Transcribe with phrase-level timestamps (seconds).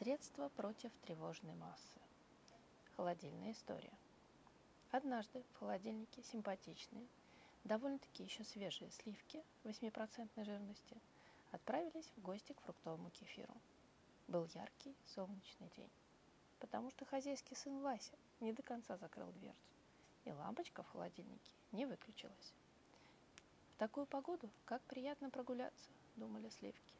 [0.00, 2.00] Средство против тревожной массы.
[2.96, 3.92] Холодильная история.
[4.92, 7.06] Однажды в холодильнике симпатичные,
[7.64, 10.96] довольно-таки еще свежие сливки 8% жирности
[11.52, 13.54] отправились в гости к фруктовому кефиру.
[14.26, 15.90] Был яркий солнечный день,
[16.60, 19.74] потому что хозяйский сын Вася не до конца закрыл дверцу,
[20.24, 22.54] и лампочка в холодильнике не выключилась.
[23.74, 26.94] В такую погоду как приятно прогуляться, думали сливки.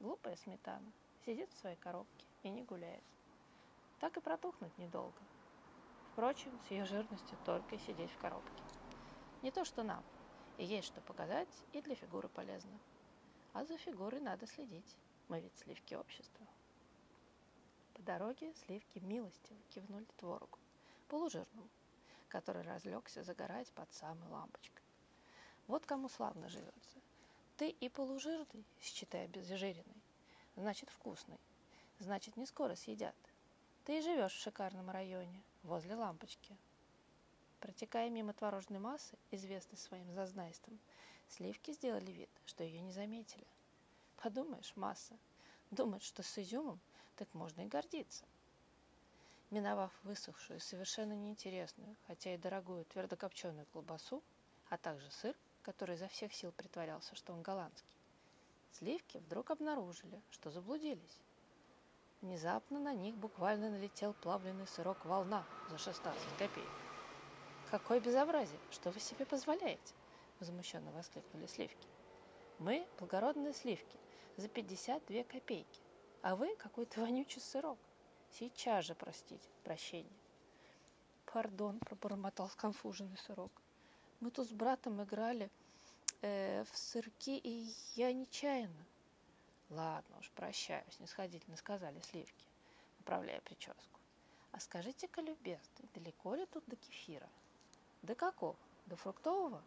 [0.00, 0.92] Глупая сметана
[1.24, 3.02] сидит в своей коробке и не гуляет.
[4.00, 5.20] Так и протухнуть недолго.
[6.12, 8.62] Впрочем, с ее жирностью только и сидеть в коробке.
[9.42, 10.04] Не то что нам.
[10.58, 12.78] И есть что показать, и для фигуры полезно.
[13.52, 14.96] А за фигурой надо следить.
[15.28, 16.46] Мы ведь сливки общества.
[17.94, 20.58] По дороге сливки милостиво кивнули творогу,
[21.08, 21.68] полужирному,
[22.28, 24.82] который разлегся загорать под самой лампочкой.
[25.66, 27.00] Вот кому славно живется.
[27.56, 30.01] Ты и полужирный, считай обезжиренный,
[30.56, 31.38] значит вкусный,
[31.98, 33.14] значит не скоро съедят.
[33.84, 36.56] Ты и живешь в шикарном районе, возле лампочки.
[37.60, 40.78] Протекая мимо творожной массы, известной своим зазнайством,
[41.28, 43.46] сливки сделали вид, что ее не заметили.
[44.22, 45.16] Подумаешь, масса.
[45.70, 46.80] Думает, что с изюмом
[47.16, 48.24] так можно и гордиться.
[49.50, 54.22] Миновав высохшую, совершенно неинтересную, хотя и дорогую твердокопченую колбасу,
[54.68, 57.96] а также сыр, который изо всех сил притворялся, что он голландский,
[58.72, 61.20] Сливки вдруг обнаружили, что заблудились.
[62.22, 66.70] Внезапно на них буквально налетел плавленый сырок волна за 16 копеек.
[67.70, 68.58] «Какое безобразие!
[68.70, 69.94] Что вы себе позволяете?»–
[70.40, 71.86] возмущенно воскликнули сливки.
[72.58, 73.98] «Мы– благородные сливки
[74.36, 75.80] за 52 копейки,
[76.22, 77.78] а вы– какой-то вонючий сырок.
[78.30, 80.18] Сейчас же простите, прощение».
[81.26, 83.52] «Пардон»,– пробормотал сконфуженный сырок.
[84.20, 85.50] «Мы тут с братом играли–
[86.22, 88.86] э, в сырки, и я нечаянно.
[89.70, 92.46] Ладно уж, прощаю, снисходительно сказали сливки,
[92.98, 94.00] поправляя прическу.
[94.52, 97.28] А скажите-ка, любезный, далеко ли тут до кефира?
[98.02, 98.56] До какого?
[98.86, 99.62] До фруктового?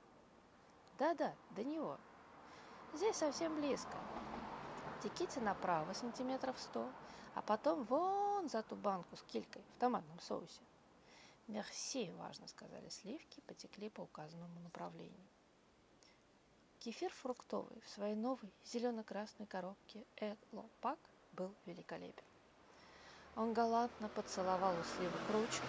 [0.98, 2.00] Да-да, до него.
[2.94, 3.98] Здесь совсем близко.
[5.02, 6.90] Теките направо сантиметров сто,
[7.34, 10.62] а потом вон за ту банку с килькой в томатном соусе.
[11.48, 15.28] «Мерси»,– важно сказали сливки, потекли по указанному направлению.
[16.86, 21.00] Кефир фруктовый в своей новой зелено-красной коробке Элопак
[21.34, 22.24] был великолепен.
[23.36, 25.66] Он галантно поцеловал у сливок ручку,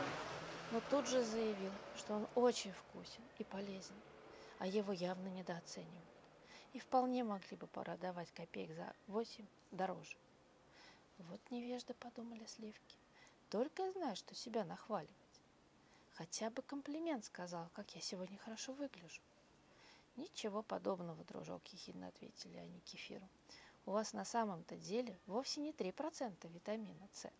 [0.73, 3.97] но тут же заявил, что он очень вкусен и полезен,
[4.59, 6.05] а его явно недооценивают.
[6.75, 10.19] И вполне могли бы продавать копеек за восемь дороже.
[11.17, 12.99] Вот невежда, подумали сливки.
[13.49, 15.41] Только знаю, что себя нахваливать.
[16.13, 19.23] Хотя бы комплимент сказал, как я сегодня хорошо выгляжу.
[20.17, 23.29] Ничего подобного, дружок, ехидно ответили они кефиру.
[23.85, 27.31] У вас на самом-то деле вовсе не 3% витамина С,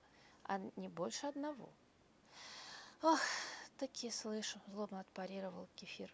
[0.45, 1.71] а не больше одного.
[3.03, 3.19] Ох,
[3.79, 6.13] такие слышу, злобно отпарировал кефир.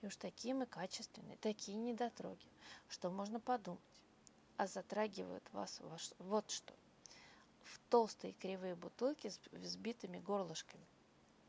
[0.00, 2.46] И уж такие мы качественные, такие недотроги,
[2.88, 3.80] что можно подумать.
[4.56, 5.80] А затрагивают вас
[6.18, 6.74] вот что.
[7.62, 10.86] В толстые кривые бутылки с взбитыми горлышками.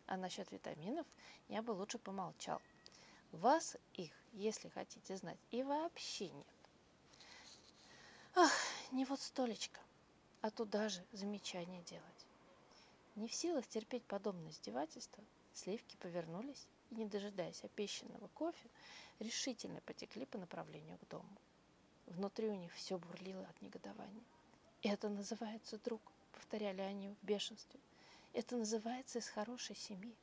[0.05, 1.07] А насчет витаминов
[1.47, 2.61] я бы лучше помолчал.
[3.31, 6.47] Вас их, если хотите знать, и вообще нет.
[8.35, 8.51] Ах,
[8.91, 9.79] не вот столечко,
[10.41, 12.25] а туда же замечание делать.
[13.15, 15.23] Не в силах терпеть подобное издевательство,
[15.53, 18.69] сливки повернулись и, не дожидаясь обещанного кофе,
[19.19, 21.37] решительно потекли по направлению к дому.
[22.07, 24.23] Внутри у них все бурлило от негодования.
[24.81, 26.01] «Это называется друг»,—
[26.31, 27.79] повторяли они в бешенстве.
[28.33, 30.15] «Это называется из хорошей семьи.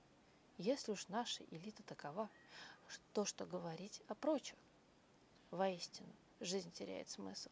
[0.58, 2.30] Если уж наша элита такова,
[3.12, 4.58] то что говорить о прочих?
[5.50, 7.50] Воистину, жизнь теряет смысл.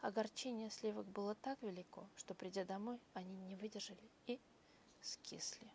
[0.00, 4.40] Огорчение сливок было так велико, что, придя домой, они не выдержали и
[5.02, 5.70] скисли.